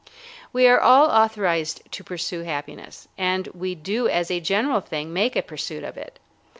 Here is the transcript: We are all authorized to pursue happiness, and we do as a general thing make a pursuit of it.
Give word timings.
We 0.51 0.65
are 0.65 0.79
all 0.79 1.11
authorized 1.11 1.83
to 1.91 2.03
pursue 2.03 2.41
happiness, 2.41 3.07
and 3.19 3.45
we 3.49 3.75
do 3.75 4.07
as 4.09 4.31
a 4.31 4.39
general 4.39 4.81
thing 4.81 5.13
make 5.13 5.35
a 5.35 5.43
pursuit 5.43 5.83
of 5.83 5.95
it. 5.95 6.17